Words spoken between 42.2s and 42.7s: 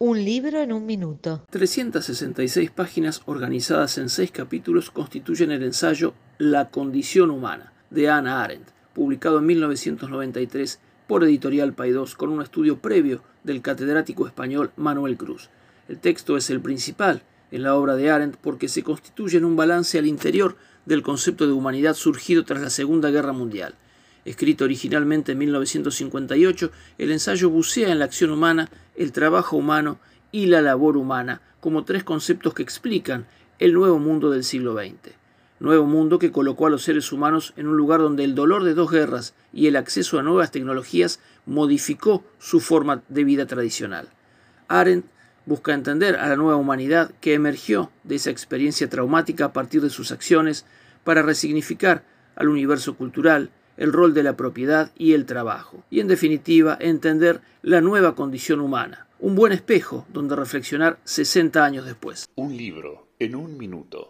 su